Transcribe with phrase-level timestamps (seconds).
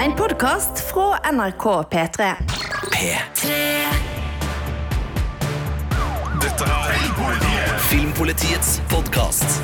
[0.00, 2.26] En podkast fra NRK P3.
[2.92, 3.50] P3.
[6.40, 9.58] Dette er Filmpolitiets podkast.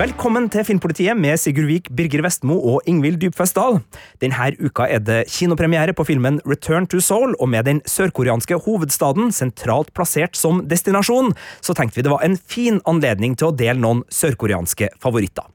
[0.00, 3.78] Velkommen til Filmpolitiet med Sigurd Vik, Birger Vestmo og Ingvild Dybfest Dahl.
[4.18, 9.30] Denne uka er det kinopremiere på filmen Return to Seoul, og med den sørkoreanske hovedstaden
[9.30, 13.78] sentralt plassert som destinasjon, så tenkte vi det var en fin anledning til å dele
[13.78, 15.46] noen sørkoreanske favoritter.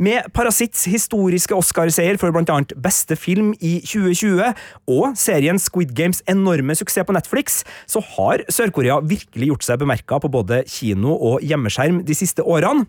[0.00, 4.52] Med Parasitts historiske Oscar-seier for blant annet beste film i 2020
[4.90, 7.60] og serien Squid Games enorme suksess på Netflix,
[7.90, 12.86] så har Sør-Korea virkelig gjort seg bemerka på både kino og hjemmeskjerm de siste årene.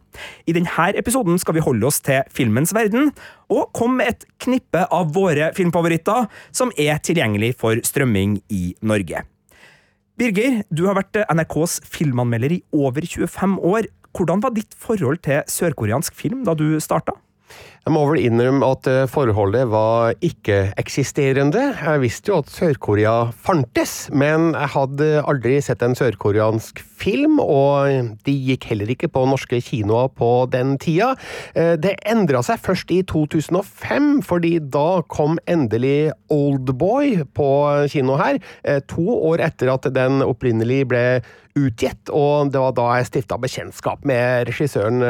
[0.48, 3.12] I denne episoden skal vi holde oss til filmens verden,
[3.52, 9.26] og komme med et knippe av våre filmfavoritter som er tilgjengelig for strømming i Norge.
[10.20, 13.88] Birger, du har vært NRKs filmanmelder i over 25 år.
[14.16, 17.16] Hvordan var ditt forhold til sørkoreansk film da du starta?
[17.82, 21.64] Jeg må vel innrømme at eh, forholdet var ikke-eksisterende.
[21.80, 28.14] Jeg visste jo at Sør-Korea fantes, men jeg hadde aldri sett en sørkoreansk film, og
[28.28, 31.16] de gikk heller ikke på norske kinoer på den tida.
[31.58, 37.52] Eh, det endra seg først i 2005, fordi da kom endelig Oldboy på
[37.90, 41.06] kino her, eh, to år etter at den opprinnelig ble
[41.58, 45.04] utgitt, og det var da jeg stifta bekjentskap med regissøren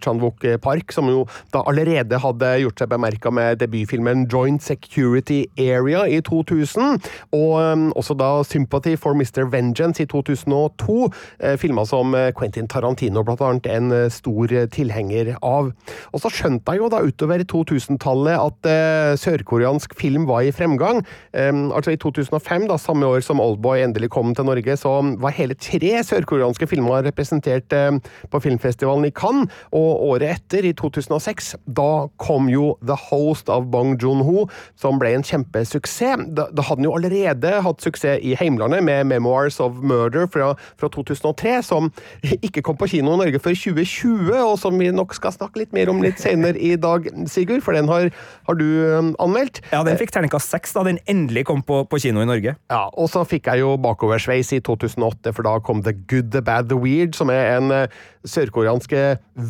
[0.00, 6.04] Chan-wook Park, som jo da allerede hadde gjort seg bemerka med debutfilmen Joint Security Area
[6.08, 7.00] i 2000,
[7.32, 9.46] og um, også da Sympathy for Mr.
[9.52, 11.08] Vengeance i 2002,
[11.42, 15.70] filma filmer som Quentin Tarantino blant annet en stor tilhenger av.
[16.12, 21.02] Og så skjønte jeg jo da utover 2000-tallet at sørkoreansk film var i fremgang.
[21.32, 25.36] Um, altså i 2005, da samme år som Oldboy endelig kom til Norge, så var
[25.36, 27.98] hele tre sørkoreanske filmer representert eh,
[28.30, 33.66] på filmfestivalen i Cannes, og året etter, i 2006, da kom jo The Host av
[33.72, 34.46] Bong Joon-ho,
[34.78, 36.28] som ble en kjempesuksess.
[36.36, 40.52] Da, da hadde han jo allerede hatt suksess i heimlandet med Memoirs of Murder fra,
[40.80, 41.90] fra 2003, som
[42.46, 45.76] ikke kom på kino i Norge før 2020, og som vi nok skal snakke litt
[45.76, 48.08] mer om litt senere i dag, Sigurd, for den har,
[48.48, 48.66] har du
[48.98, 49.62] um, anmeldt.
[49.72, 52.56] Ja, den fikk terningkast seks da den endelig kom på, på kino i Norge.
[52.72, 56.44] Ja, og så fikk jeg jo bakoversveis i 2008, for da kom The Good, The
[56.44, 58.94] Bad, The Weird, som er en uh, sørkoreansk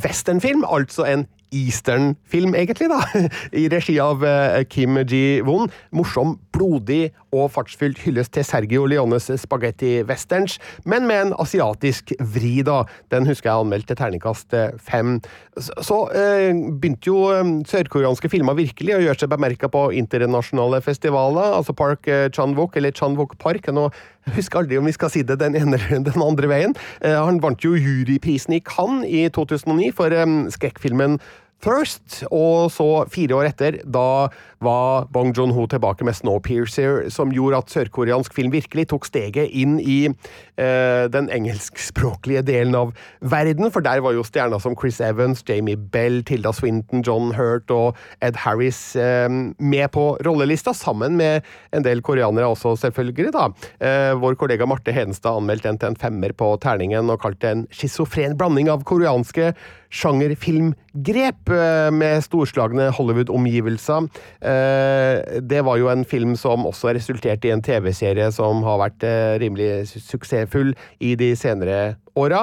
[0.03, 0.67] westernfilm.
[0.69, 3.01] Altså en eastern-film, egentlig, da,
[3.61, 5.71] i regi av uh, Kim Ji-won.
[5.95, 10.59] Morsom, blodig og fartsfylt hyllest til Sergio Leones spagetti-westerns,
[10.89, 12.83] men med en asiatisk vri, da.
[13.13, 15.17] Den husker jeg anmeldte terningkast eh, fem.
[15.57, 21.57] Så, uh, begynte jo um, sørkoreanske filmer virkelig å gjøre seg bemerka på internasjonale festivaler,
[21.59, 23.71] altså Park Chan-wook, eller Chan-wook Park.
[23.73, 23.89] Nå
[24.27, 26.77] jeg husker aldri om vi skal si det den ene eller den andre veien.
[27.03, 31.19] Han vant jo juryprisen i Cannes i 2009 for um, skrekkfilmen
[31.63, 34.31] Thirst, og så, fire år etter, da
[34.63, 39.77] var Bong Joon-ho tilbake med Snowpiercer, som gjorde at sørkoreansk film virkelig tok steget inn
[39.79, 45.45] i eh, den engelskspråklige delen av verden, for der var jo stjerner som Chris Evans,
[45.49, 51.47] Jamie Bell, Tilda Swinton, John Hurt og Ed Harris eh, med på rollelista, sammen med
[51.75, 53.49] en del koreanere også, selvfølgelig, da.
[53.83, 57.67] Eh, vår kollega Marte Hedenstad anmeldte den til en femmer på terningen og kalte en
[57.75, 59.53] schizofren blanding av koreanske
[59.93, 61.52] sjangerfilmgrep
[61.93, 64.09] med storslagne Hollywood-omgivelser.
[64.41, 69.07] Eh, det var jo en film som også resulterte i en TV-serie som har vært
[69.07, 72.43] eh, rimelig suksessfull i de senere åra.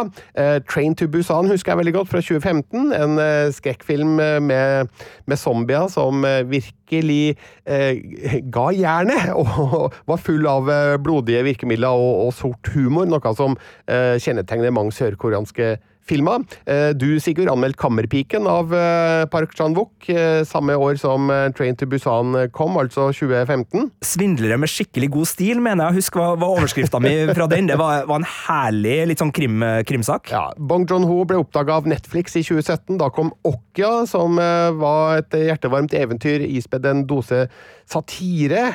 [0.65, 2.89] Train to Busan husker jeg veldig godt, fra 2015.
[2.95, 3.19] En
[3.53, 4.89] skrekkfilm med,
[5.29, 7.35] med zombier som virkelig
[7.69, 8.01] eh,
[8.49, 10.71] ga jernet, og var full av
[11.05, 15.75] blodige virkemidler og, og sort humor, noe som eh, kjennetegner mange sørkoreanske
[16.09, 16.39] filma.
[16.65, 21.87] Eh, du, Sigurd, anmeldt 'Kammerpiken' av eh, Park Chan-wook eh, samme år som 'Train to
[21.89, 23.89] Busan' kom, altså 2015.
[24.01, 26.01] 'Svindlere med skikkelig god stil', mener jeg.
[26.01, 27.69] Husk hva var overskrifta mi fra den.
[27.69, 30.31] Det var, var en herlig litt sånn krim, krimsak.
[30.33, 32.97] Ja, Bong Joon-ho ble oppdaga av Netflix i 2017.
[33.01, 37.47] Da kom 'Okja', som var et hjertevarmt eventyr ispedd en dose
[37.89, 38.69] satire.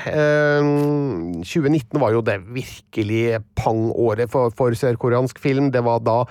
[1.45, 5.71] 2019 var jo det virkelig pang-året for, for sørkoreansk film.
[5.75, 6.25] Det var da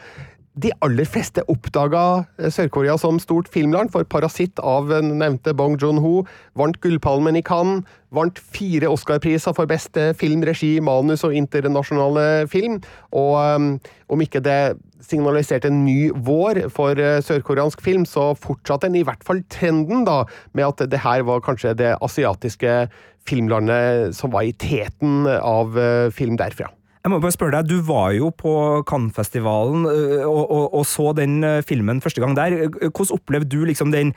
[0.62, 6.78] de aller fleste oppdaga Sør-Korea som stort filmland, for 'Parasitt' av nevnte Bong Joon-ho vant
[6.82, 7.84] Gullpalmen i Cannes,
[8.14, 12.82] vant fire Oscar-priser for beste film, regi, manus og internasjonale film.
[13.12, 13.80] Og um,
[14.10, 19.04] om ikke det signaliserte en ny vår for uh, sørkoreansk film, så fortsatte den i
[19.04, 20.24] hvert fall trenden da,
[20.54, 22.88] med at det her var kanskje det asiatiske
[23.26, 25.74] filmlandet som var i teten av
[26.12, 26.70] film derfra.
[27.04, 28.54] Jeg må bare spørre deg, Du var jo på
[28.88, 29.84] Cannes-festivalen
[30.24, 32.56] og, og, og, så den filmen første gang der.
[32.80, 34.14] Hvordan opplevde du liksom den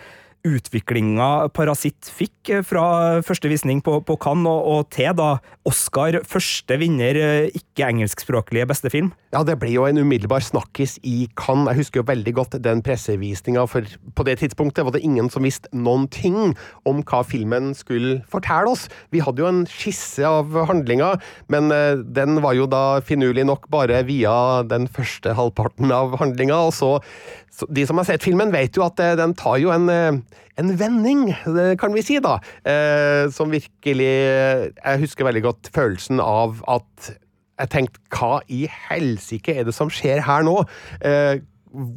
[0.46, 5.36] utviklinga Parasitt fikk eh, fra første visning på, på Cannes og, og til da
[5.66, 9.12] Oscar første vinner eh, ikke-engelskspråklige beste film?
[9.34, 11.72] Ja, det ble jo en umiddelbar snakkis i Cannes.
[11.72, 13.86] Jeg husker jo veldig godt den pressevisninga, for
[14.16, 16.54] på det tidspunktet var det ingen som visste noen ting
[16.86, 18.86] om hva filmen skulle fortelle oss.
[19.14, 21.14] Vi hadde jo en skisse av handlinga,
[21.52, 26.66] men eh, den var jo da finurlig nok bare via den første halvparten av handlinga,
[26.68, 26.96] og så,
[27.72, 29.88] De som har sett filmen, vet jo at den tar jo en,
[30.60, 31.28] en vending,
[31.80, 37.12] kan vi si, da, eh, som virkelig Jeg husker veldig godt følelsen av at
[37.56, 40.58] jeg tenkte, hva i helsike er det som skjer her nå?
[41.00, 41.38] Eh,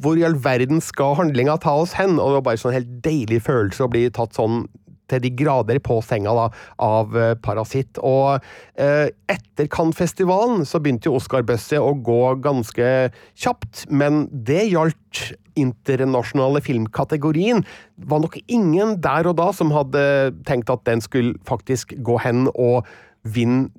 [0.04, 2.18] hvor i all verden skal handlinga ta oss hen?
[2.18, 4.64] Og det var bare sånn helt deilig følelse å bli tatt sånn
[5.10, 6.46] til de grader på senga da,
[6.86, 8.00] av eh, Parasitt.
[8.06, 8.40] Og
[8.80, 15.24] eh, etter Cannes-festivalen så begynte jo Oscar-bøsset å gå ganske kjapt, men det gjaldt
[15.60, 17.64] internasjonale filmkategorien.
[18.10, 20.02] Var nok ingen der og da som hadde
[20.48, 22.88] tenkt at den skulle faktisk gå hen og
[23.28, 23.70] vinne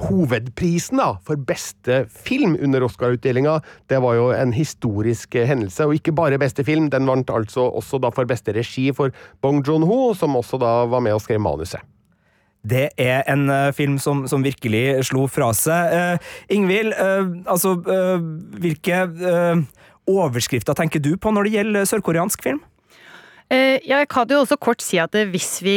[0.00, 5.86] hovedprisen da, for beste film under Oscar-utdelinga, det var jo en historisk hendelse.
[5.86, 9.14] Og ikke bare beste film, den vant altså også da for beste regi for
[9.44, 11.82] Bong Joon-ho, som også da var med og skrev manuset.
[12.64, 15.92] Det er en uh, film som, som, virkelig slo fra seg.
[15.92, 17.76] Uh, Ingvild, uh, altså
[18.56, 19.02] hvilke
[20.10, 22.62] overskrifter tenker du på når det gjelder sørkoreansk film?
[23.52, 25.76] Eh, jeg kan jo også kort si at hvis vi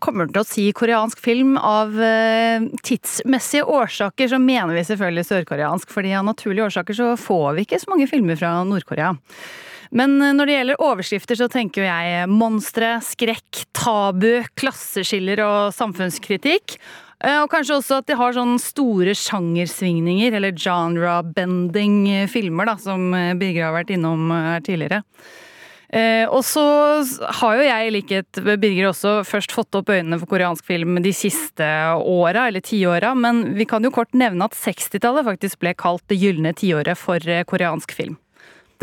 [0.00, 5.92] kommer til å si koreansk film av eh, tidsmessige årsaker, så mener vi selvfølgelig sørkoreansk.
[5.92, 9.12] fordi av naturlige årsaker så får vi ikke så mange filmer fra Nord-Korea.
[9.92, 16.78] Men eh, når det gjelder overskrifter, så tenker jeg monstre, skrekk, tabu, klasseskiller og samfunnskritikk.
[17.24, 23.06] Og kanskje også at de har sånne store sjangersvingninger, eller genre-bending filmer, da, som
[23.40, 25.00] Birger har vært innom her tidligere.
[25.94, 26.62] Eh, og så
[27.38, 30.98] har jo jeg, i likhet med Birger, også først fått opp øynene for koreansk film
[31.04, 31.68] de siste
[32.00, 36.18] åra, eller tiåra, men vi kan jo kort nevne at 60-tallet faktisk ble kalt det
[36.18, 38.18] gylne tiåret for eh, koreansk film.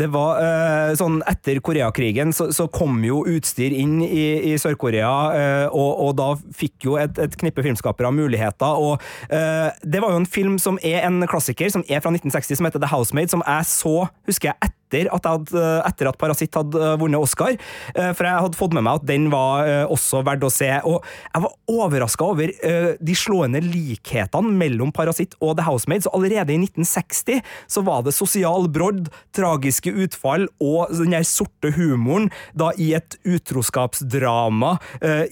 [0.00, 5.12] Det var eh, sånn Etter Koreakrigen så, så, kom jo utstyr inn i, i Sør-Korea,
[5.36, 8.78] eh, og, og, da fikk jo et, et knippe filmskapere muligheter.
[8.80, 12.58] og eh, Det var jo en film som er en klassiker, som er fra 1960,
[12.60, 13.96] som heter The Housemaid, som jeg så,
[14.28, 17.56] husker jeg, etter etter at, hadde, etter at Parasitt hadde eh, vunnet Oscar.
[17.94, 20.70] Eh, for jeg hadde fått med meg at den var eh, også verdt å se.
[20.88, 21.02] Og
[21.32, 26.04] jeg var overraska over de slående likhetene mellom Parasitt og The Housemaid.
[26.04, 27.40] Så allerede i 1960
[27.70, 32.28] så var det sosial brodd, tragiske utfall og den der sorte humoren
[32.58, 34.74] da i et utroskapsdrama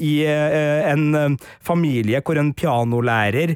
[0.01, 3.55] i en familie hvor en pianolærer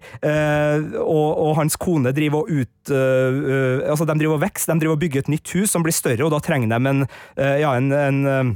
[1.01, 5.01] og, og hans kone driver og ut Altså, de driver og vokser, de driver og
[5.01, 7.07] bygger et nytt hus som blir større, og da trenger de en,
[7.39, 8.55] eh, ja, en, en eh,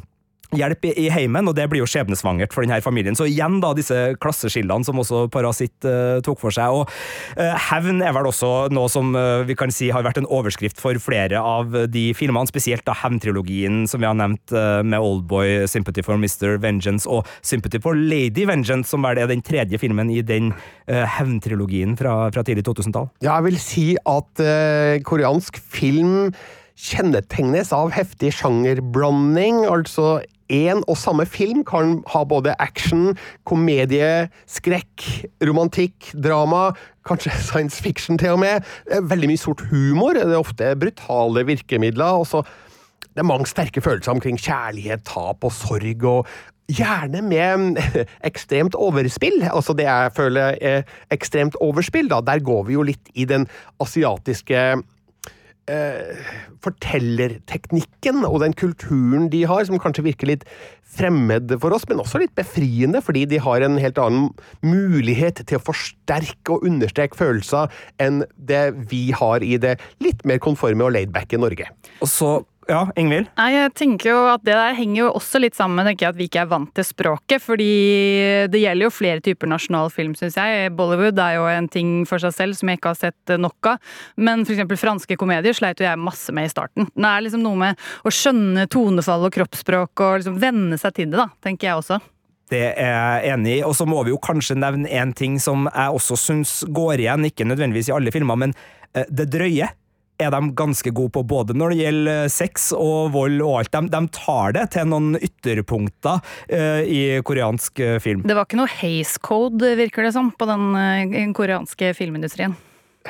[0.57, 3.17] hjelp i heimen, og det blir jo skjebnesvangert for denne familien.
[3.17, 6.73] Så igjen da disse klasseskillene som også Parasitt uh, tok for seg.
[6.73, 6.89] Og
[7.37, 10.81] uh, hevn er vel også noe som uh, vi kan si har vært en overskrift
[10.81, 14.55] for flere av de filmene, spesielt da hevntrilogien som vi har nevnt
[14.89, 16.57] med Oldboy, Sympathy for Mr.
[16.63, 20.53] Vengeance og Sympathy for Lady Vengeance, som vel er den tredje filmen i den
[20.89, 23.11] hevntrilogien fra, fra tidlig 2000-tall.
[23.25, 24.45] Ja, jeg vil si at
[25.09, 26.31] koreansk film
[26.79, 29.65] kjennetegnes av heftig sjangerblanding.
[29.67, 33.11] altså Én og samme film kan ha både action,
[33.45, 35.05] komedie, skrekk,
[35.45, 36.71] romantikk, drama,
[37.09, 38.65] kanskje science fiction til og med.
[38.89, 40.17] Veldig mye sort humor.
[40.17, 42.23] Det er ofte brutale virkemidler.
[42.23, 42.45] og så
[43.13, 46.29] det er mange sterke følelser omkring kjærlighet, tap og sorg, og
[46.71, 47.81] gjerne med
[48.31, 49.43] ekstremt overspill.
[49.51, 52.21] Altså det jeg føler er ekstremt overspill, da.
[52.23, 53.49] Der går vi jo litt i den
[53.83, 54.79] asiatiske
[55.71, 56.35] eh,
[56.65, 60.45] fortellerteknikken og den kulturen de har, som kanskje virker litt
[60.99, 64.31] fremmed for oss, men også litt befriende, fordi de har en helt annen
[64.65, 67.73] mulighet til å forsterke og understreke følelser
[68.03, 71.69] enn det vi har i det litt mer konforme og laidbacke Norge.
[72.01, 72.33] Og så
[72.69, 73.31] ja, Ingvild?
[73.39, 76.27] Nei, jeg tenker jo at Det der henger jo også litt sammen med at vi
[76.29, 77.41] ikke er vant til språket.
[77.43, 80.73] fordi det gjelder jo flere typer nasjonal film, syns jeg.
[80.77, 83.81] Bollywood er jo en ting for seg selv som jeg ikke har sett nok av.
[84.17, 84.69] Men f.eks.
[84.81, 86.91] franske komedier sleit jo jeg masse med i starten.
[86.93, 91.11] Det er liksom noe med å skjønne tonefall og kroppsspråk og liksom venne seg til
[91.13, 92.01] det, da, tenker jeg også.
[92.49, 92.95] Det er
[93.25, 93.65] jeg enig i.
[93.65, 97.29] Og så må vi jo kanskje nevne en ting som jeg også syns går igjen,
[97.29, 98.57] ikke nødvendigvis i alle filmer, men
[98.93, 99.69] eh, det drøye
[100.19, 103.73] er de ganske gode på, både når det gjelder eh, sex og vold og alt.
[103.75, 108.25] De, de tar det til noen ytterpunkter uh, i koreansk uh, film.
[108.27, 112.57] Det var ikke noe haze code, virker det som, på den uh, koreanske filmindustrien.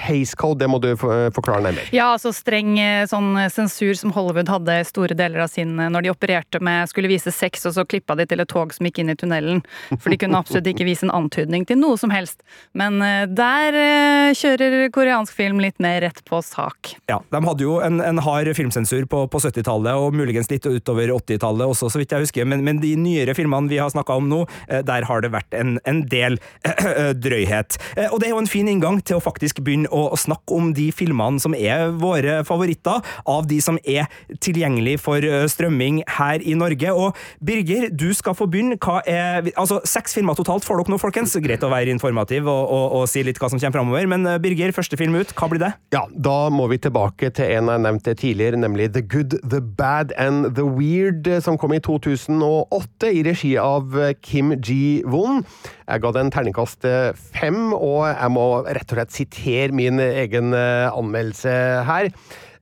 [0.01, 1.89] Haze Code, det må du forklare nærmere.
[1.95, 6.07] Ja, altså streng eh, sånn sensur som Hollywood hadde store deler av sin eh, når
[6.07, 9.03] de opererte med skulle vise sex, og så klippa de til et tog som gikk
[9.03, 9.63] inn i tunnelen.
[9.97, 12.43] For de kunne absolutt ikke vise en antydning til noe som helst.
[12.79, 16.95] Men eh, der eh, kjører koreansk film litt mer rett på sak.
[17.11, 21.11] Ja, De hadde jo en, en hard filmsensur på, på 70-tallet, og muligens litt utover
[21.15, 22.49] 80-tallet også, så vidt jeg husker.
[22.49, 25.57] Men, men de nyere filmene vi har snakka om nå, eh, der har det vært
[25.59, 27.79] en, en del eh, drøyhet.
[27.97, 30.73] Eh, Og det er jo en fin inngang til å faktisk begynne å snakke om
[30.77, 34.09] de filmene som er våre favoritter, av de som er
[34.45, 36.93] tilgjengelig for strømming her i Norge.
[36.93, 38.79] Og Birger, du skal få begynne.
[38.83, 41.37] Hva er, altså, Seks filmer totalt får dere nå, folkens.
[41.43, 44.11] Greit å være informativ og, og, og si litt hva som kommer framover.
[44.11, 45.73] Men Birger, første film ut, hva blir det?
[45.95, 50.13] Ja, da må vi tilbake til en jeg nevnte tidligere, nemlig The Good, The Bad
[50.19, 55.45] and The Weird, som kom i 2008 i regi av eh, Kim Ji-won.
[55.89, 60.53] Jeg ga den terningkast eh, fem, og jeg må rett og slett sitere min egen
[60.53, 61.55] eh, anmeldelse
[61.89, 62.11] her.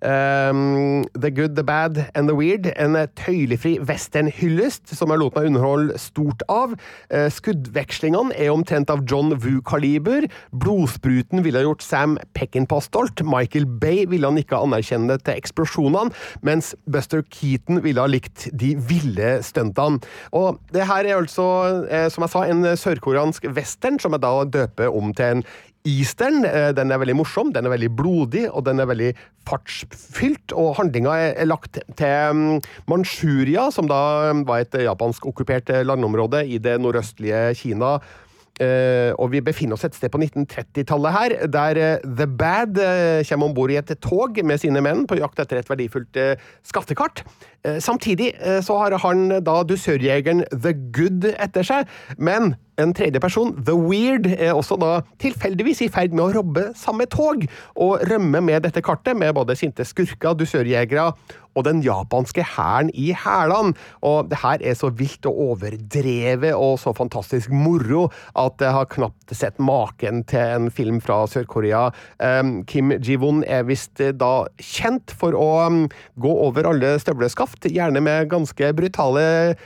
[0.03, 2.69] Um, the Good, The Bad and The Weird.
[2.77, 6.75] En eh, tøylefri westernhyllest som jeg lot meg underholde stort av.
[7.09, 10.29] Uh, skuddvekslingene er omtrent av John Woo-kaliber.
[10.53, 13.25] Blodspruten ville ha gjort Sam Peckinpah stolt.
[13.25, 16.13] Michael Bay ville han ikke anerkjenne til eksplosjonene,
[16.47, 20.03] mens Buster Keaton ville ha likt de ville stuntene.
[20.37, 21.47] Og det her er altså,
[21.89, 25.47] uh, som jeg sa, en sørkoreansk western som jeg da døper om til en
[25.87, 29.13] Eastern eh, den er veldig morsom, den er veldig blodig og den er veldig
[29.47, 30.55] fartsfylt.
[30.59, 35.87] Og handlinga er, lagt til um, Manchuria, som da um, var et japansk okkupert eh,
[35.87, 37.97] landområde i det nordøstlige Kina.
[38.57, 43.21] Uh, og vi befinner oss et sted på 1930-tallet her, der uh, The Bad uh,
[43.29, 46.41] kommer om bord i et tog med sine menn på jakt etter et verdifullt eh,
[46.65, 47.21] skattekart.
[47.67, 53.21] Eh, samtidig eh, så har han da dusørjegeren The Good etter seg, men en tredje
[53.21, 58.05] person, The Weird, er også da tilfeldigvis i ferd med å robbe samme tog, og
[58.11, 61.11] rømme med dette kartet, med både sinte skurker, dusørjegere
[61.57, 63.75] og den japanske hæren i hælene.
[64.05, 68.07] Og det her er så vilt og overdrevet og så fantastisk moro
[68.37, 71.89] at jeg har knapt sett maken til en film fra Sør-Korea.
[72.21, 75.81] Um, Kim Ji-won er visst eh, da kjent for å um,
[76.21, 79.57] gå over alle støvleskaft, gjerne med ganske brutale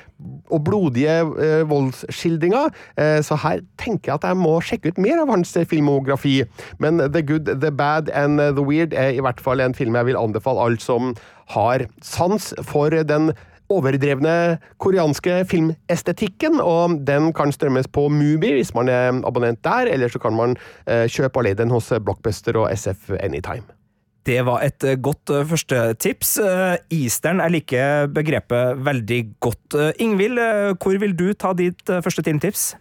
[0.50, 2.70] og blodige eh, voldsskildringer.
[3.00, 6.40] Eh, så her tenker jeg at jeg må sjekke ut mer av hans filmografi.
[6.82, 10.10] Men The Good, The Bad and The Weird er i hvert fall en film jeg
[10.10, 11.14] vil anbefale alt som
[11.54, 13.32] har sans for den
[13.70, 20.10] overdrevne koreanske filmestetikken, og den kan strømmes på Mubi hvis man er abonnent der, eller
[20.10, 23.79] så kan man eh, kjøpe og leie den hos Blockbuster og SF Anytime.
[24.26, 25.50] Det var et eh, godt førstetips.
[25.50, 26.30] første tips.
[26.38, 29.74] Eh, Eastern er like begrepet veldig godt.
[29.74, 32.74] Eh, Ingvild, eh, hvor vil du ta ditt eh, første filmtips?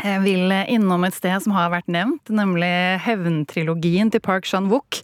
[0.00, 2.70] Jeg vil innom et sted som har vært nevnt, nemlig
[3.04, 5.02] Hevntrilogien til Park Chan-wook.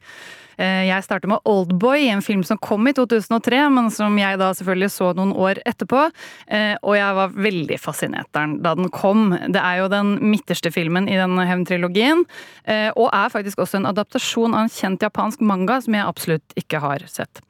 [0.58, 4.50] Eh, Jeg starter med Oldboy, en film som kom i 2003, men som jeg da
[4.56, 6.06] selvfølgelig så noen år etterpå.
[6.48, 9.30] Eh, Og jeg var veldig fascinert da den kom.
[9.30, 12.24] Det er jo den midterste filmen i denne hevntrilogien,
[12.64, 16.56] eh, og er faktisk også en adaptasjon av en kjent japansk manga som jeg absolutt
[16.56, 17.42] ikke har sett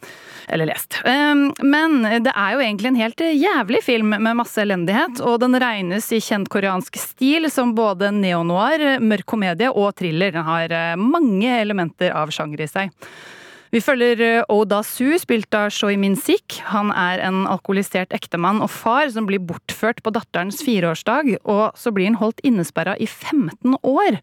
[0.49, 1.01] eller lest.
[1.05, 6.07] Men det er jo egentlig en helt jævlig film med masse elendighet, og den regnes
[6.15, 10.31] i kjent koreansk stil som både neo-noir, mørk komedie og thriller.
[10.37, 12.96] Den har mange elementer av sjanger i seg.
[13.75, 16.61] Vi følger eh, Oda Su, spilt av Choi Min-sik.
[16.71, 21.93] Han er en alkoholisert ektemann og far som blir bortført på datterens fireårsdag, og så
[21.95, 24.21] blir han holdt innesperra i 15 år.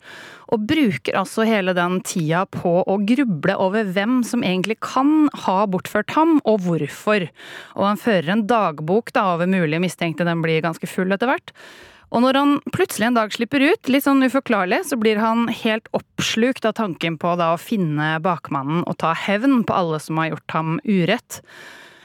[0.53, 5.63] Og bruker altså hele den tida på å gruble over hvem som egentlig kan ha
[5.70, 7.27] bortført ham, og hvorfor.
[7.75, 11.53] Og han fører en dagbok da over mulige mistenkte, den blir ganske full etter hvert.
[12.12, 15.88] Og når han plutselig en dag slipper ut, litt sånn uforklarlig, så blir han helt
[15.98, 20.51] oppslukt av tanken på å finne bakmannen og ta hevn på alle som har gjort
[20.57, 21.41] ham urett.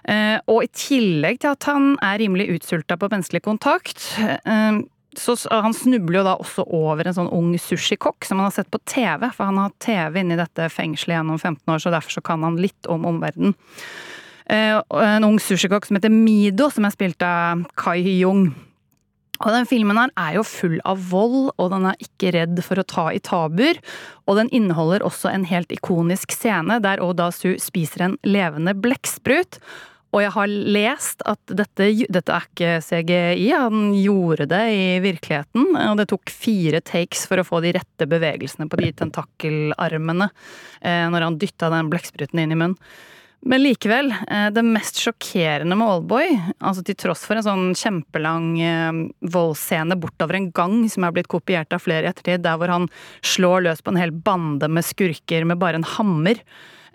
[0.08, 4.80] Eh, Og i tillegg til at han er rimelig utsulta på menneskelig kontakt, eh,
[5.18, 8.70] så han snubler jo da også over en sånn ung sushikokk som han har sett
[8.70, 12.22] på TV, for han har TV inni dette fengselet gjennom 15 år, så derfor så
[12.22, 13.54] kan han litt om omverdenen.
[14.48, 18.54] Eh, En ung sushikokk som heter Mido, som er spilt av Kai Hyung.
[19.38, 22.80] Og den filmen her er jo full av vold, og den er ikke redd for
[22.80, 23.78] å ta i tabuer.
[24.26, 29.60] Og den inneholder også en helt ikonisk scene der Oda Su spiser en levende blekksprut.
[30.16, 35.68] Og jeg har lest at dette, dette er ikke CGI, han gjorde det i virkeligheten.
[35.84, 40.30] Og det tok fire takes for å få de rette bevegelsene på de tentakelarmene
[40.80, 42.80] eh, når han dytta den blekkspruten inn i munnen.
[43.46, 48.48] Men likevel, eh, det mest sjokkerende med Oldboy, altså til tross for en sånn kjempelang
[48.60, 48.98] eh,
[49.30, 52.88] voldsscene bortover en gang som er blitt kopiert av flere i ettertid, der hvor han
[53.22, 56.42] slår løs på en hel bande med skurker med bare en hammer.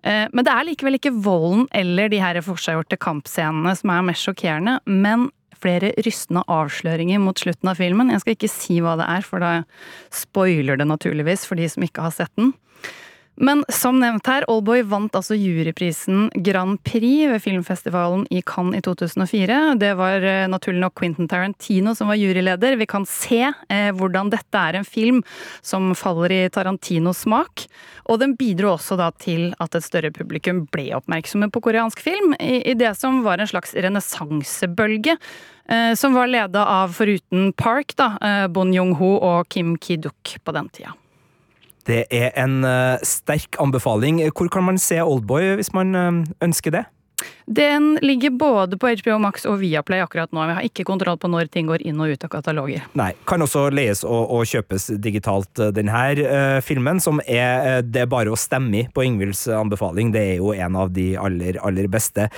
[0.04, 4.28] Eh, Men det er likevel ikke volden eller de her forseggjorte kampscenene som er mest
[4.28, 5.30] sjokkerende, men
[5.64, 8.12] flere rystende avsløringer mot slutten av filmen.
[8.12, 9.64] Jeg skal ikke si hva det er, for da
[10.12, 12.52] spoiler det naturligvis for de som ikke har sett den.
[13.36, 18.84] Men som nevnt her, Oldboy vant altså juryprisen Grand Prix ved filmfestivalen i Cannes i
[18.86, 19.58] 2004.
[19.82, 22.78] Det var eh, naturlig nok Quentin Tarantino som var juryleder.
[22.78, 25.24] Vi kan se eh, hvordan dette er en film
[25.66, 27.66] som faller i Tarantinos smak.
[28.06, 32.36] Og den bidro også da til at et større publikum ble oppmerksomme på koreansk film,
[32.38, 35.18] i, i det som var en slags renessansebølge.
[35.70, 40.54] Eh, som var leda av, foruten Park, da, eh, Bon Jong-ho og Kim Ki-duk på
[40.54, 40.94] den tida.
[41.90, 44.22] Det er en uh, sterk anbefaling.
[44.32, 46.86] Hvor kan man se Oldboy hvis man uh, ønsker det?
[47.46, 50.46] Den ligger både på HBO Max og Viaplay akkurat nå.
[50.48, 52.86] Vi har ikke kontroll på når ting går inn og ut av kataloger.
[53.00, 53.12] Nei.
[53.28, 58.12] Kan også leies og, og kjøpes digitalt, eh, denne uh, filmen, som er det er
[58.12, 60.14] bare å stemme i på Ingvilds anbefaling.
[60.16, 62.30] Det er jo en av de aller, aller beste.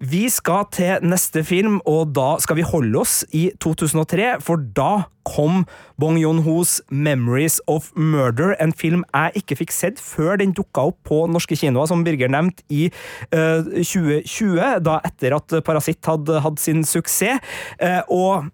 [0.00, 5.04] Vi skal til neste film, og da skal vi holde oss i 2003, for da
[5.24, 5.64] kom
[6.00, 10.98] Bong Joon-hos Memories of Murder, en film jeg ikke fikk sett før den dukka opp
[11.06, 12.88] på norske kinoer, som Birger nevnte, i
[13.34, 17.42] uh, 2020, da etter at Parasitt hadde hatt sin suksess.
[17.78, 18.50] Uh, og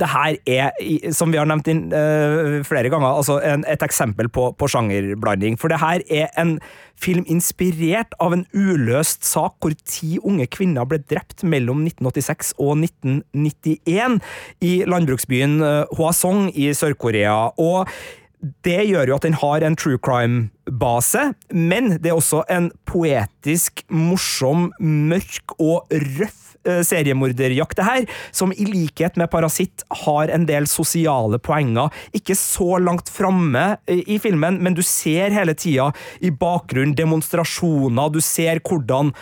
[0.00, 4.30] det her er, som vi har nevnt inn, uh, flere ganger, altså en, et eksempel
[4.32, 5.58] på, på, sjangerblanding.
[5.60, 6.56] For det her er en
[7.00, 12.76] film inspirert av en uløst sak hvor ti unge kvinner ble drept mellom 1986 og
[12.84, 14.20] 1991
[14.64, 15.58] i landbruksbyen
[15.96, 17.50] Hwasong i Sør-Korea.
[17.58, 17.90] og
[18.64, 23.84] det gjør jo at den har en true crime-base, men det er også en poetisk,
[23.88, 30.68] morsom, mørk og røff seriemorderjakt, det her, som i likhet med Parasitt har en del
[30.70, 31.92] sosiale poenger.
[32.16, 35.90] Ikke så langt framme i filmen, men du ser hele tida
[36.24, 39.12] i bakgrunnen demonstrasjoner, du ser hvordan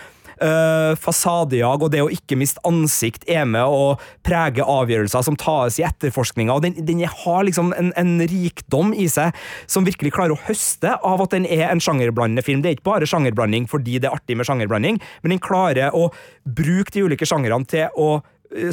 [0.42, 3.92] Uh, fasadejag og det å ikke miste ansikt er med å
[4.26, 6.56] prege avgjørelser som tas i etterforskninga.
[6.64, 9.36] Den, den har liksom en, en, rikdom i seg
[9.70, 12.64] som virkelig klarer å høste av at den er en sjangerblandende film.
[12.64, 16.08] Det er ikke bare sjangerblanding fordi det er artig med sjangerblanding, men den klarer å
[16.42, 18.16] bruke de ulike sjangrene til å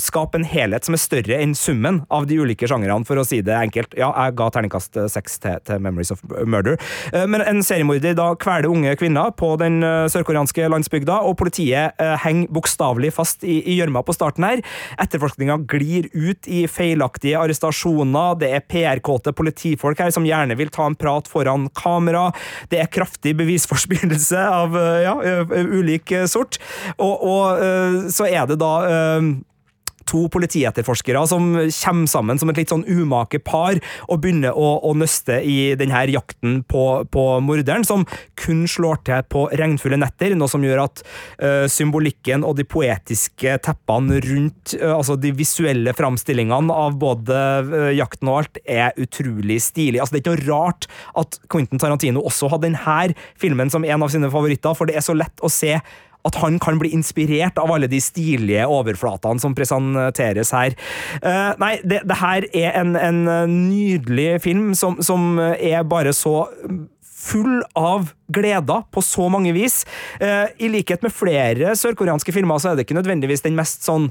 [0.01, 3.41] skape en helhet som er større enn summen av de ulike sjangrene, for å si
[3.45, 3.95] det enkelt.
[3.99, 6.79] Ja, jeg ga terningkast seks til, til, Memories of Murder.
[7.29, 9.79] Men en seriemorder da kveler unge kvinner på den
[10.11, 14.63] sørkoreanske landsbygda, og politiet henger bokstavelig fast i gjørma på starten her.
[15.01, 20.87] Etterforskninga glir ut i feilaktige arrestasjoner, det er PR-kåte politifolk her som gjerne vil ta
[20.89, 22.29] en prat foran kamera,
[22.71, 25.15] det er kraftig bevisforspillelse av ja,
[25.49, 26.59] ulik sort,
[26.97, 28.73] og, og så er det da
[30.09, 34.93] to politietterforskere som kommer sammen som et litt sånn umake par og begynner å, å
[34.97, 38.05] nøste i denne jakten på, på, morderen, som
[38.39, 43.57] kun slår til på regnfulle netter, noe som gjør at uh, symbolikken og de poetiske
[43.65, 49.59] teppene rundt, uh, altså de visuelle framstillingene av både uh, jakten og alt, er utrolig
[49.63, 49.99] stilig.
[49.99, 52.99] Altså, det er ikke noe rart at Quentin Tarantino også hadde denne
[53.39, 55.75] filmen som en av sine favoritter, for det er så lett å se
[56.27, 60.75] at han kan bli inspirert av alle de stilige overflatene som presenteres her.
[61.23, 63.23] Uh, nei, det, det, her er en, en
[63.69, 66.47] nydelig film som, som, er bare så
[67.19, 69.83] full av gleder på så mange vis.
[70.23, 74.09] Eh, I likhet med flere sørkoreanske filmer så er det ikke nødvendigvis den mest sånn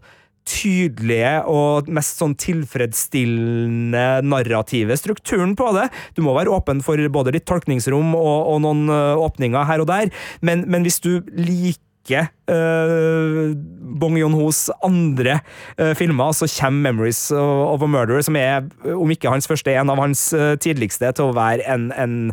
[0.48, 5.88] tydelige og mest sånn tilfredsstillende narrative strukturen på det.
[6.16, 9.90] Du må være åpen for både litt tolkningsrom og, og noen uh, åpninger her og
[9.90, 13.52] der, men, men hvis du liker ikke uh,
[14.00, 15.38] Bong Joon-hos andre
[15.76, 19.90] uh, filmer, så kommer 'Memories of a Murderer', som er, om ikke hans første, en
[19.92, 22.32] av hans uh, tidligste, til å være en, en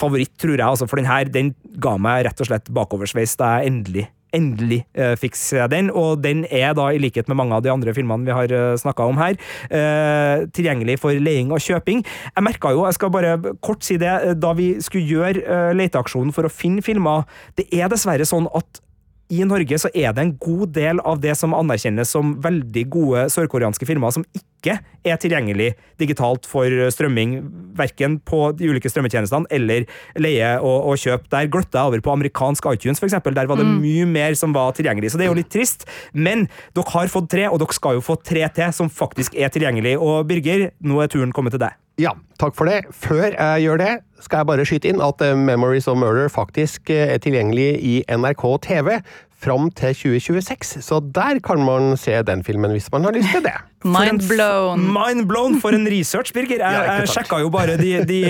[0.00, 0.66] favoritt, tror jeg.
[0.66, 4.82] Altså, for den her, den ga meg rett og slett bakoversveis da jeg endelig endelig
[4.98, 7.94] uh, fikk se den, og den er da, i likhet med mange av de andre
[7.96, 9.38] filmene vi har uh, snakka om her,
[9.70, 12.02] uh, tilgjengelig for leing og kjøping.
[12.04, 16.34] Jeg merka jo, jeg skal bare kort si det, da vi skulle gjøre uh, leteaksjonen
[16.36, 17.24] for å finne filmer,
[17.56, 18.82] det er dessverre sånn at
[19.32, 23.24] i Norge så er det en god del av det som anerkjennes som veldig gode
[23.34, 27.38] sørkoreanske filmer, som ikke er tilgjengelig digitalt for strømming,
[27.78, 29.86] verken på de ulike strømmetjenestene eller
[30.22, 31.26] leie og, og kjøp.
[31.32, 33.34] Der gløtta jeg over på amerikansk iTunes, eksempel.
[33.36, 33.78] Der var det mm.
[33.82, 35.12] mye mer som var tilgjengelig.
[35.12, 35.88] Så det er jo litt trist.
[36.14, 39.50] Men dere har fått tre, og dere skal jo få tre til som faktisk er
[39.54, 39.96] tilgjengelig.
[40.02, 41.74] Og Birger, nå er turen kommet til deg.
[41.96, 42.82] Ja, takk for det.
[42.92, 46.92] Før jeg gjør det, skal jeg bare skyte inn at eh, Memories of Murder faktisk
[46.92, 48.98] eh, er tilgjengelig i NRK TV
[49.36, 53.44] fram til 2026, så der kan man se den filmen hvis man har lyst til
[53.44, 53.56] det.
[53.84, 54.86] Mind blown.
[54.92, 56.62] Mind blown for en research, Birger.
[56.62, 58.20] Jeg, Ja, jeg sjekka jo bare de, de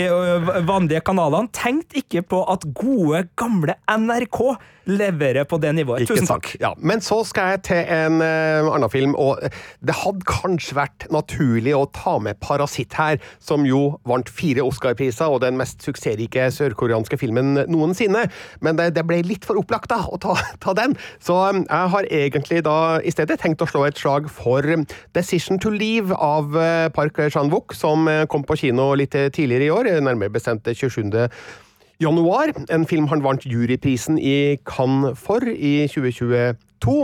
[0.67, 1.49] vanlige kanalene.
[1.55, 4.41] Tenkt ikke på at gode, gamle NRK
[4.87, 6.05] leverer på det nivået.
[6.05, 6.47] Ikke Tusen takk.
[6.47, 6.61] takk.
[6.63, 9.43] Ja, men så skal jeg til en uh, annen film, og
[9.83, 15.33] det hadde kanskje vært naturlig å ta med Parasitt her, som jo vant fire Oscar-priser
[15.33, 18.27] og den mest suksessrike sørkoreanske filmen noensinne.
[18.63, 21.93] Men det, det ble litt for opplagt da, å ta, ta den, så um, jeg
[21.97, 24.87] har egentlig da i stedet tenkt å slå et slag for um,
[25.37, 29.67] Decision to Leave av eh, Park Chan-wook, som eh, kom på kino litt eh, tidligere
[29.67, 31.11] i år, nærmere bestemt 27
[32.01, 32.55] januar.
[32.73, 36.97] En film han vant juryprisen i Cannes for i 2022.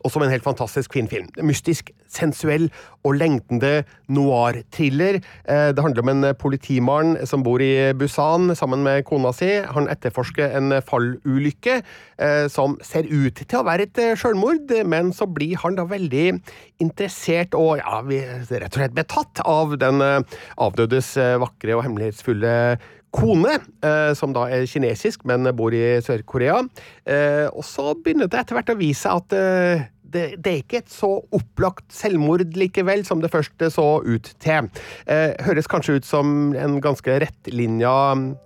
[0.00, 1.30] Og som en helt fantastisk kvinnefilm.
[1.46, 2.68] Mystisk, sensuell
[3.06, 5.20] og lengtende noir-thriller.
[5.46, 9.62] Eh, Det handler om en politimann som bor i Busan sammen med kona si.
[9.62, 11.80] Han etterforsker en fallulykke
[12.18, 15.84] eh, som ser ut til å være et sjølmord, selvmord, men så blir han da
[15.88, 16.40] veldig
[16.82, 22.78] interessert og ja, rett og slett betatt av den eh, avdødes eh, vakre og hemmelighetsfulle
[23.10, 26.60] kone, eh, som da er kinesisk, men bor i Sør-Korea.
[27.06, 30.62] Eh, og så begynner det etter hvert å vise seg at eh, det, det er
[30.62, 34.68] ikke et så opplagt selvmord likevel som det først så ut til.
[35.10, 37.94] Eh, høres kanskje ut som en ganske rettlinja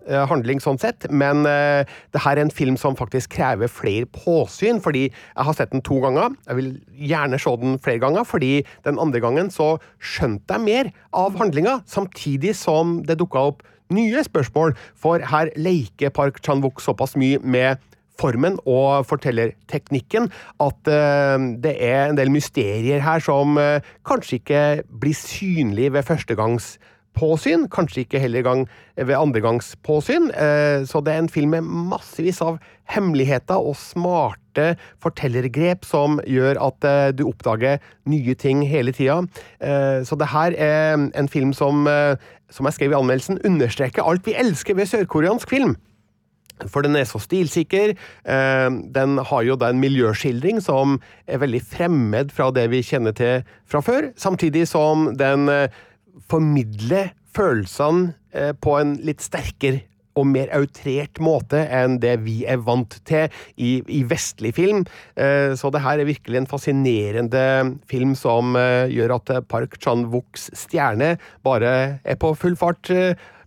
[0.08, 4.08] eh, handling sånn sett, men eh, det her er en film som faktisk krever flere
[4.14, 6.34] påsyn, fordi jeg har sett den to ganger.
[6.48, 6.72] Jeg vil
[7.12, 8.54] gjerne se den flere ganger, fordi
[8.86, 14.22] den andre gangen så skjønte jeg mer av handlinga, samtidig som det dukka opp nye
[14.24, 17.82] spørsmål, for her leker Park Chan-wook såpass mye med
[18.20, 20.30] formen og fortellerteknikken
[20.62, 26.06] at eh, det er en del mysterier her som eh, kanskje ikke blir synlige ved
[26.06, 30.30] førstegangspåsyn, kanskje ikke heller gang ved andregangspåsyn.
[30.30, 30.86] påsyn.
[30.86, 32.58] så det er en film med massevis av
[32.90, 39.22] hemmeligheter og smarte fortellergrep som gjør at eh, du oppdager nye ting hele tida.
[39.60, 42.16] Eh, så det her er en film som, eh,
[42.50, 45.76] som jeg skrev i anmeldelsen, understreker alt vi elsker ved sørkoreansk film.
[46.62, 47.94] For den er så stilsikker.
[48.24, 53.16] Eh, den har jo da en miljøskildring som er veldig fremmed fra det vi kjenner
[53.16, 55.82] til fra før, samtidig som den eh,
[56.30, 59.82] formidler følelsene eh, på en litt sterkere
[60.14, 63.24] og mer outrert måte enn det vi er vant til
[63.58, 64.84] i, i vestlig film.
[65.18, 67.42] Så det her er virkelig en fascinerende
[67.90, 72.92] film som gjør at Park Chan-wooks stjerne bare er på full fart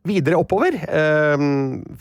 [0.07, 0.77] videre oppover.
[0.87, 1.49] Eh,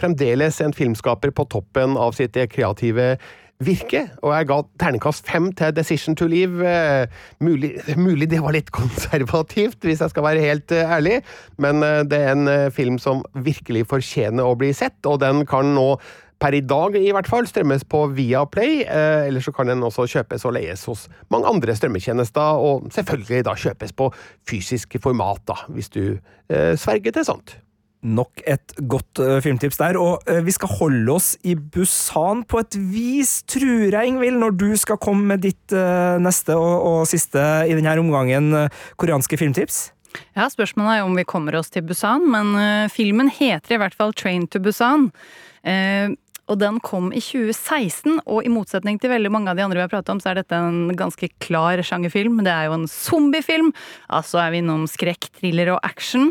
[0.01, 3.17] Fremdeles en filmskaper på toppen av sitt kreative
[3.65, 6.61] virke, og jeg ga terningkast fem til Decision to Leave.
[6.61, 7.07] Eh,
[7.41, 11.23] Mulig, mulig det var litt konservativt, hvis jeg skal være helt eh, ærlig,
[11.63, 15.73] men eh, det er en film som virkelig fortjener å bli sett, og den kan
[15.77, 15.95] nå
[16.37, 20.05] per i dag i hvert fall strømmes på Viaplay, eh, eller så kan den også
[20.19, 24.11] kjøpes og leies hos mange andre strømmetjenester, og selvfølgelig da kjøpes på
[24.49, 27.57] fysisk format, da, hvis du eh, sverger til sånt.
[28.07, 29.99] Nok et godt uh, filmtips der.
[29.99, 34.55] Og uh, vi skal holde oss i Busan på et vis, tror jeg, Ingvild, når
[34.61, 38.53] du skal komme med ditt uh, neste og, og siste i denne omgangen
[39.01, 39.89] koreanske filmtips.
[40.37, 42.55] Ja, Spørsmålet er jo om vi kommer oss til Busan, men
[42.93, 45.11] filmen heter i hvert fall Train to Busan.
[46.47, 49.85] Og den kom i 2016, og i motsetning til veldig mange av de andre vi
[49.85, 52.39] har pratet om, så er dette en ganske klar sjangerfilm.
[52.47, 53.73] Det er jo en zombiefilm,
[54.09, 56.31] altså er vi innom skrekk, thriller og action.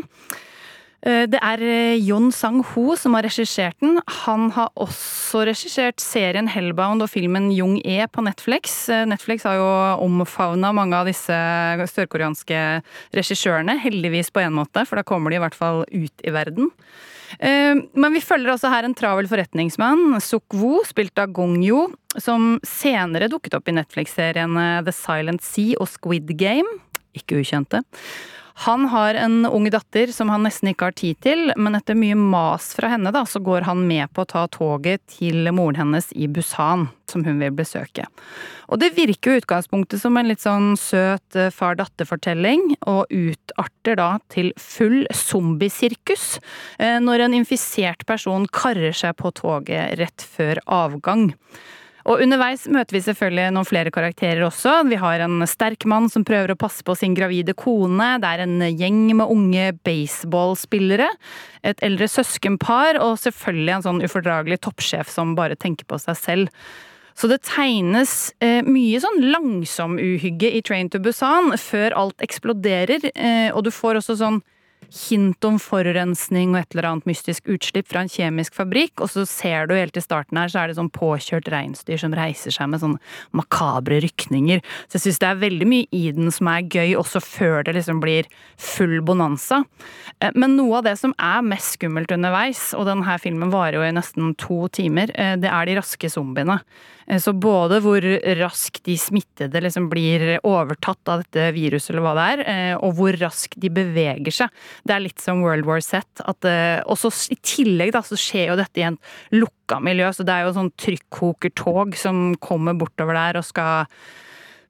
[1.06, 4.00] Eh, Det er eh, Jon Sang-ho som har regissert den.
[4.24, 8.88] Han har også regissert serien Hellbound og filmen Jung E på Netflix.
[8.90, 9.68] Eh, Netflix har jo
[10.06, 11.36] omfavna mange av disse
[11.92, 12.62] sørkoreanske
[13.14, 13.78] regissørene.
[13.84, 16.72] Heldigvis på en måte, for da kommer de i hvert fall ut i verden.
[17.38, 21.86] Eh, Men vi følger altså her en travel forretningsmann, Suk-woo, spilt av Gong-yo,
[22.18, 26.66] som senere dukket opp i Netflix-seriene The Silent Sea og Squid Game.
[27.14, 27.82] Ikke ukjente.
[28.64, 32.16] Han har en ung datter som han nesten ikke har tid til, men etter mye
[32.16, 36.08] mas fra henne, da, så går han med på å ta toget til moren hennes
[36.16, 38.06] i Busan, som hun vil besøke.
[38.72, 44.10] Og det virker jo utgangspunktet som en litt sånn søt eh, far-datter-fortelling, og utarter da
[44.32, 46.38] til full zombiesirkus
[46.80, 51.34] eh, når en infisert person karrer seg på toget rett før avgang.
[52.06, 54.76] Og underveis møter vi selvfølgelig noen flere karakterer også.
[54.86, 58.12] Vi har en sterk mann som prøver å passe på sin gravide kone.
[58.22, 61.08] Det er en gjeng med unge baseballspillere.
[61.66, 66.62] Et eldre søskenpar, og selvfølgelig en sånn ufordragelig toppsjef som bare tenker på seg selv.
[67.16, 68.12] Så det tegnes
[68.44, 73.72] eh, mye sånn langsom uhygge i Train to Busan før alt eksploderer, eh, og du
[73.74, 74.42] får også sånn
[74.96, 79.26] hint om forurensning og et eller annet mystisk utslipp fra en kjemisk fabrikk, og så
[79.28, 82.70] ser du helt i starten her, så er det sånn påkjørt reinsdyr som reiser seg
[82.72, 82.96] med sånn
[83.36, 84.64] makabre rykninger.
[84.88, 87.76] Så jeg syns det er veldig mye i den som er gøy, også før det
[87.78, 89.62] liksom blir full bonanza.
[90.20, 93.86] Eh, Men noe av det som er mest skummelt underveis, og denne filmen varer jo
[93.86, 96.60] i nesten to timer, eh, det er de raske zombiene.
[97.08, 98.02] Eh, Så både hvor
[98.40, 102.94] raskt de smittede liksom blir overtatt av dette viruset, eller hva det er, eh, og
[102.98, 104.50] hvor raskt de beveger seg.
[104.84, 106.02] Det er litt som World War Z.
[106.26, 108.98] Eh, og så i tillegg da, så skjer jo dette i en
[109.32, 113.86] lukka miljø, så det er jo sånn trykkokertog som kommer bortover der og skal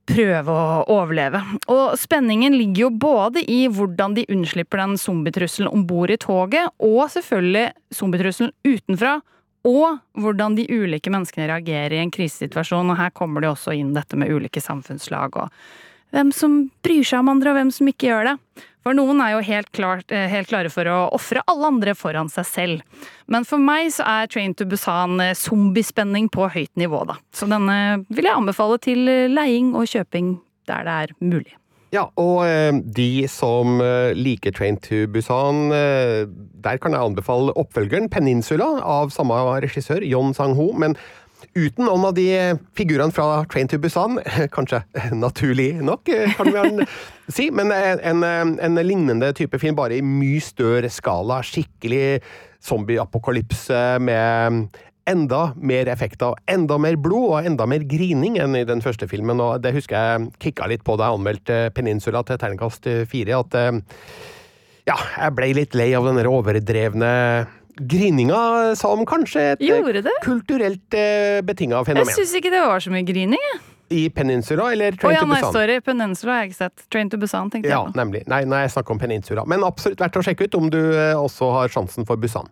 [0.07, 1.41] prøve å overleve.
[1.73, 6.71] Og spenningen ligger jo både i hvordan de unnslipper den zombietrusselen om bord i toget,
[6.79, 9.17] og selvfølgelig zombietrusselen utenfra.
[9.67, 12.93] Og hvordan de ulike menneskene reagerer i en krisesituasjon.
[12.93, 15.53] Og her kommer det også inn dette med ulike samfunnslag og
[16.15, 16.53] hvem som
[16.87, 18.35] bryr seg om andre, og hvem som ikke gjør det.
[18.87, 22.31] For noen er jo helt, klart, eh, helt klare for å ofre alle andre foran
[22.31, 23.05] seg selv.
[23.27, 27.19] Men for meg så er Train to Busan eh, zombiespenning på høyt nivå, da.
[27.35, 30.37] Så denne vil jeg anbefale til eh, leiing og kjøping
[30.71, 31.57] der det er mulig.
[31.95, 36.25] Ja, og eh, de som eh, liker Train to Busan, eh,
[36.65, 40.73] der kan jeg anbefale oppfølgeren Peninsula av samme regissør, Yon Sang-ho.
[40.75, 40.97] Men
[41.55, 42.27] uten noen av de
[42.77, 44.19] figurene fra Train to Busan,
[44.57, 44.83] kanskje
[45.15, 46.89] naturlig nok, kan vi
[47.39, 51.39] si, men en, en, en lignende type film, bare i mye større skala.
[51.47, 52.19] Skikkelig
[52.67, 54.67] zombie-apokalypse med
[55.07, 59.41] enda mer effekter, enda mer blod og enda mer grining enn i den første filmen.
[59.41, 63.39] og Det husker jeg kicka litt på da jeg anmeldte Peninsula til terningkast fire.
[63.39, 63.79] At eh,
[64.91, 67.13] ja, jeg ble litt lei av den overdrevne
[67.77, 72.15] grininga sa om kanskje et eh, kulturelt eh, betinga Jeg fenomen.
[72.17, 73.65] syns ikke det var så mye grining, jeg.
[73.87, 75.77] I Peninsula eller Train oh, ja, to nei, sorry.
[75.85, 76.87] Peninsula har jeg ikke sett.
[76.91, 77.99] Train to Busan tenkte Ja, jeg på.
[78.01, 78.23] nemlig.
[78.27, 79.45] Nei, nei, jeg snakker om Peninsula.
[79.47, 82.49] Men absolutt verdt å sjekke ut om du eh, også har sjansen for Busan.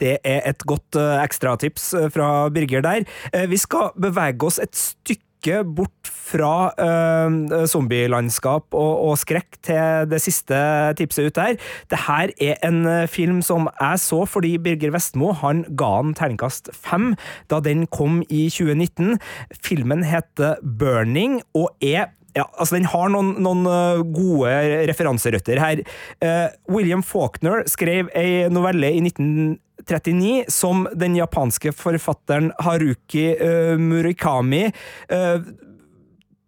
[0.00, 3.06] Det er et godt eh, ekstratips eh, fra Birger der.
[3.32, 10.06] Eh, vi skal bevege oss et stykke bort fra uh, zombielandskap og, og skrekk til
[10.08, 10.56] det siste
[10.96, 11.58] tipset ut der.
[11.92, 16.72] Det her er en film som jeg så fordi Birger Vestmo han ga den terningkast
[16.72, 17.12] fem
[17.52, 19.20] da den kom i 2019.
[19.60, 24.52] Filmen heter Burning og er ja, altså Den har noen, noen uh, gode
[24.90, 25.84] referanserøtter her.
[26.22, 34.66] Uh, William Faulkner skrev ei novelle i 1939 som den japanske forfatteren Haruki uh, Murakami
[34.68, 35.38] uh,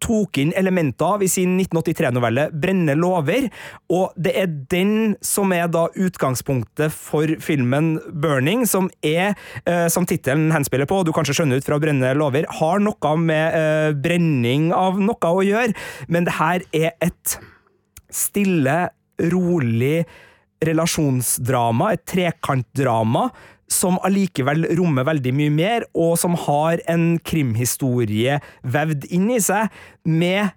[0.03, 3.49] tok inn elementer av i sin 1983-novelle 'Brenne lover',
[3.89, 10.05] og det er den som er da utgangspunktet for filmen 'Burning', som er, eh, som
[10.05, 13.93] tittelen henspiller på, og du kanskje skjønner ut fra 'Brenne lover', har noe med eh,
[13.93, 15.73] brenning av noe å gjøre,
[16.07, 17.39] men det her er et
[18.11, 20.05] stille, rolig
[20.65, 23.27] relasjonsdrama, et trekantdrama,
[23.67, 29.67] som allikevel rommer veldig mye mer, og som har en krimhistorie vevd inn i seg,
[30.07, 30.53] med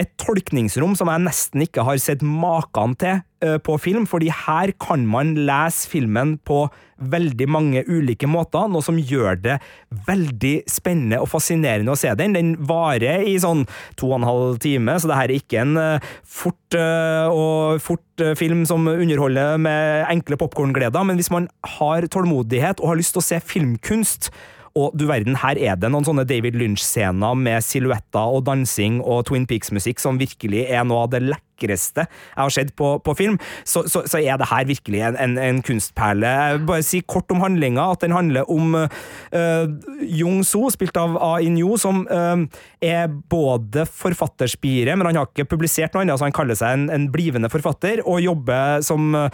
[0.00, 4.72] et tolkningsrom som jeg nesten ikke har sett maken til eh, på film, fordi her
[4.82, 6.64] kan man lese filmen på
[6.98, 9.58] veldig mange ulike måter, noe som gjør det
[10.06, 12.34] veldig spennende og fascinerende å se den.
[12.34, 13.64] Den varer i sånn
[13.98, 17.82] to og en halv time, så det her er ikke en eh, fort, eh, og
[17.84, 23.14] fort film som underholder med enkle popkorngleder, men hvis man har tålmodighet og har lyst
[23.14, 24.32] til å se filmkunst,
[24.74, 29.28] og du verden, her er det noen sånne David Lynch-scener med silhuetter og dansing og
[29.28, 33.36] Twin Peaks-musikk som virkelig er noe av det lekreste jeg har sett på, på film.
[33.62, 36.32] Så, så, så er det her virkelig en, en, en kunstperle.
[36.66, 39.66] Bare si kort om handlinga, at den handler om uh,
[40.02, 41.36] Jung So, spilt av A.
[41.44, 42.42] In-yo, som uh,
[42.82, 46.88] er både forfatterspire, men han har ikke publisert noe annet, så han kaller seg en,
[46.90, 49.30] en blivende forfatter, og jobber som uh,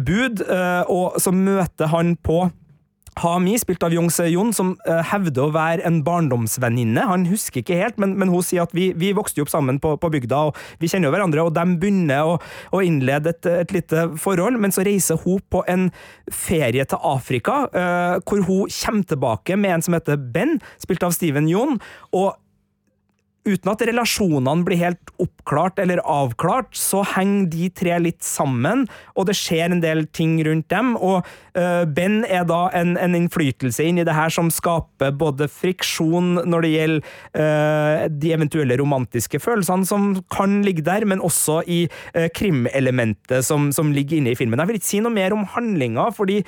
[0.00, 0.40] bud,
[0.88, 2.46] og så møter han på
[3.22, 7.04] Hami, spilt av Young Se-Yon, som uh, hevder å være en barndomsvenninne.
[7.10, 9.96] Han husker ikke helt, men, men hun sier at vi, vi vokste opp sammen på,
[10.00, 12.36] på bygda, og vi kjenner jo hverandre, og de begynner å,
[12.74, 15.88] å innlede et, et lite forhold, men så reiser hun på en
[16.32, 21.16] ferie til Afrika, uh, hvor hun kommer tilbake med en som heter Ben, spilt av
[21.16, 21.80] Steven Jon,
[22.14, 22.36] og
[23.48, 29.28] uten at relasjonene blir helt oppklart eller avklart, så henger de tre litt sammen, og
[29.28, 30.94] det skjer en del ting rundt dem.
[30.96, 31.26] Og
[31.58, 36.44] uh, Ben er da en, en innflytelse inn i det her som skaper både friksjon
[36.48, 41.84] når det gjelder uh, de eventuelle romantiske følelsene som kan ligge der, men også i
[41.88, 44.60] uh, krimelementet som, som ligger inne i filmen.
[44.60, 46.42] Jeg vil ikke si noe mer om handlinga, fordi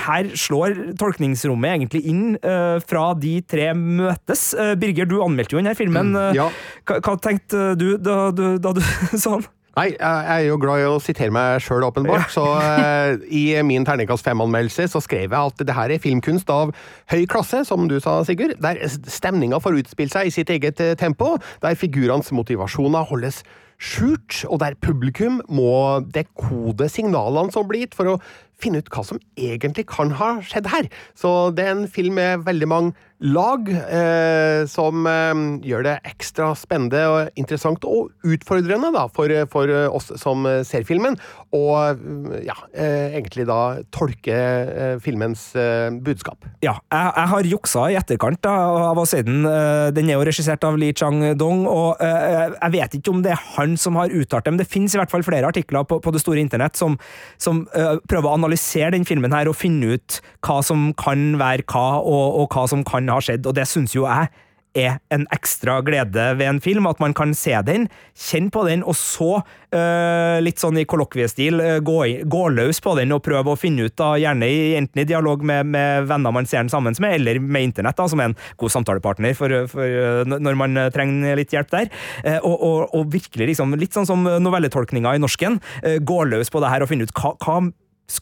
[0.00, 4.52] her slår tolkningsrommet egentlig inn uh, fra de tre møtes.
[4.56, 6.14] Uh, Birger, du anmeldte jo denne filmen.
[6.16, 6.46] Mm, Ja.
[6.88, 8.80] hva, hva tenkte du da, du da du
[9.16, 9.50] så den?
[9.72, 12.26] Nei, jeg er jo glad i å sitere meg sjøl, åpenbart.
[12.34, 16.74] Så uh, i min terningkast fem-anmeldelse så skrev jeg at det her er filmkunst av
[17.08, 18.58] høy klasse, som du sa, Sigurd.
[18.60, 23.40] Der stemninga får utspille seg i sitt eget eh, tempo, der figurenes motivasjoner holdes
[23.82, 28.18] skjult, og der publikum må dekode signalene som blir gitt, for å
[28.62, 30.90] finne ut hva som egentlig kan ha skjedd her.
[31.18, 36.52] Så det er en film med veldig mange lag, eh, som eh, gjør det ekstra
[36.58, 41.16] spennende og interessant og utfordrende da, for, for oss som ser filmen,
[41.54, 42.02] og
[42.42, 43.60] ja, eh, egentlig da
[43.94, 46.48] tolke eh, filmens eh, budskap.
[46.64, 48.56] Ja, jeg, jeg har juksa i etterkant da,
[48.90, 49.44] av å se den.
[49.46, 53.34] Eh, Den er jo regissert av Li Chang-dong, og eh, jeg vet ikke om det
[53.36, 56.00] er han som har uttalt det, men det finnes i hvert fall flere artikler på,
[56.02, 56.98] på det store internett som,
[57.38, 61.66] som eh, prøver å analysere den filmen her og finne ut hva som kan være
[61.70, 64.32] hva, og, og hva som kan ha skjedd, og det syns jo jeg
[64.78, 68.82] er en ekstra glede ved en film, at man kan se den, kjenne på den,
[68.88, 73.52] og så, eh, litt sånn i kollokviestil, eh, gå, gå løs på den og prøve
[73.52, 76.72] å finne ut, da, gjerne i, enten i dialog med, med venner man ser den
[76.72, 80.58] sammen med, eller med internett, da, som er en god samtalepartner for, for eh, når
[80.58, 81.92] man eh, trenger litt hjelp der.
[82.24, 86.52] Eh, og, og, og virkelig, liksom, litt sånn som novelletolkninga i norsken, eh, gå løs
[86.52, 87.60] på det her og finne ut hva, hva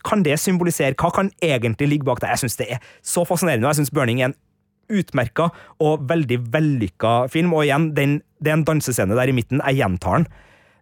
[0.06, 0.94] kan det symbolisere?
[0.98, 2.28] Hva kan egentlig ligge bak det?
[2.34, 4.38] Jeg syns det er så fascinerende, og jeg syns Burning er en
[4.90, 5.50] utmerka
[5.82, 7.54] og veldig vellykka film.
[7.56, 9.62] Og igjen, den, det er en dansescene der i midten.
[9.64, 10.30] Jeg gjentar den.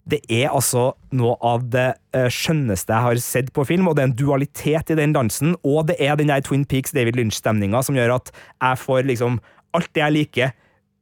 [0.08, 4.04] Det er altså noe av det eh, skjønneste jeg har sett på film, og det
[4.04, 7.82] er en dualitet i den dansen, og det er den der Twin Peaks David Lynch-stemninga
[7.84, 9.36] som gjør at jeg får liksom
[9.76, 10.56] alt det jeg liker,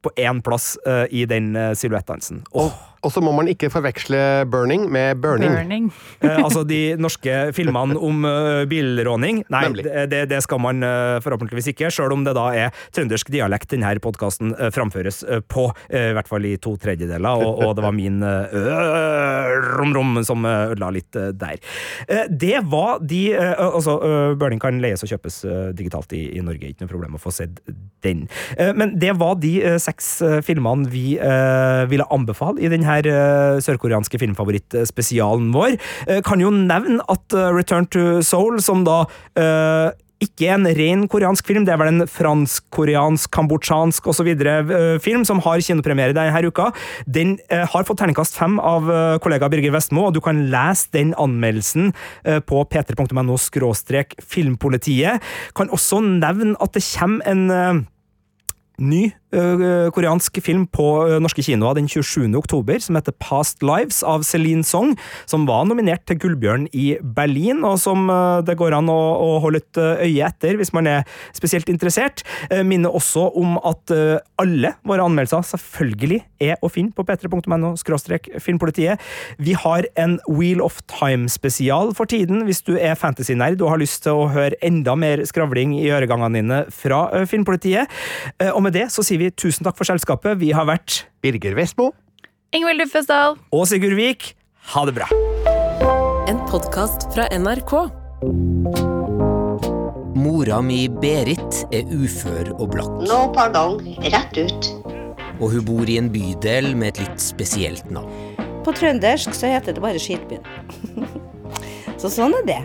[0.06, 2.44] på én plass uh, i den uh, silhuettdansen.
[2.54, 2.70] Og
[3.04, 5.56] Og så må man ikke forveksle Burning med Burning.
[5.56, 5.90] Burning.
[6.26, 9.42] Eh, altså de norske filmene om uh, bilråning.
[9.52, 9.62] Nei,
[10.10, 13.92] det, det, skal man uh, forhåpentligvis ikke, sjøl om det da er trøndersk dialekt denne
[14.02, 17.94] podkasten framføres eh, på, eh, i hvert fall i to tredjedeler, og, og det var
[17.96, 18.22] min
[19.76, 21.60] rom-rom som ødela litt eh, der.
[22.30, 23.96] Det var de Altså,
[24.38, 25.38] Burning kan leies og kjøpes
[25.76, 27.58] digitalt i, i Norge, ikke noe problem å få sett
[28.04, 28.26] den.
[28.56, 30.10] Eh, men det var de seks
[30.46, 31.06] filmene vi
[31.90, 35.76] ville anbefale i denne uh, sørkoreanske filmfavorittspesialen vår.
[36.06, 39.04] Eh, kan jo nevne at eh, Return to Soul, som da
[39.38, 39.94] eh,
[40.24, 44.30] ikke en ren koreansk film, det er vel en fransk-koreansk, kambodsjansk osv.
[45.04, 46.70] film som har kinopremiere denne uka.
[47.04, 50.88] Den eh, har fått terningkast fem av eh, kollega Birger Vestmo, og du kan lese
[50.96, 51.92] den anmeldelsen
[52.24, 53.36] eh, på p3.no
[54.24, 55.28] filmpolitiet.
[55.56, 57.84] Kan også nevne at det kommer en eh,
[58.80, 59.04] ny
[59.94, 60.86] koreansk film på
[61.22, 62.28] norske kinoer den 27.
[62.38, 64.94] oktober, som heter Past Lives av Celine Song,
[65.28, 68.06] som var nominert til Gullbjørn i Berlin, og som
[68.46, 68.98] det går an å,
[69.44, 71.04] holde et øye etter hvis man er
[71.36, 72.22] spesielt interessert.
[72.64, 73.92] Minner også om at
[74.40, 77.74] alle våre anmeldelser selvfølgelig er å finne på p3.no
[78.42, 79.00] filmpolitiet.
[79.38, 84.04] Vi har en Wheel of Time-spesial for tiden, hvis du er fantasy-nerd og har lyst
[84.06, 87.90] til å høre enda mer skravling i øregangene dine fra Filmpolitiet.
[88.40, 90.38] Eh, Og med det så sier vi tusen takk for selskapet.
[90.40, 91.90] Vi har vært Birger Vestmo.
[92.54, 93.36] Ingvild Duffesdal.
[93.52, 94.34] og Sigurd Vik.
[94.74, 95.06] Ha det bra.
[96.30, 97.72] En podkast fra NRK.
[100.16, 104.70] Mora mi Berit er ufør og blakk, Nå, pardon, rett ut.
[105.40, 108.10] og hun bor i en bydel med et litt spesielt navn.
[108.66, 110.42] På trøndersk så heter det bare Skitbyen.
[112.00, 112.60] så sånn er det.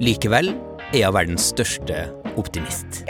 [0.00, 0.52] Likevel
[0.92, 2.04] er hun verdens største
[2.38, 3.02] optimist.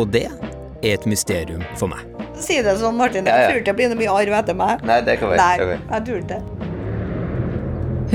[0.00, 2.02] Og det er et mysterium for meg.
[2.40, 3.28] Si det sånn, Martin.
[3.30, 4.82] Jeg tror ikke det blir noe mye arv etter meg.
[4.86, 5.38] Nei, det kan være.
[5.38, 6.42] Nei, jeg tror ikke det.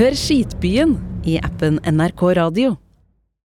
[0.00, 0.94] Hør Skitbyen
[1.28, 2.76] i appen NRK Radio.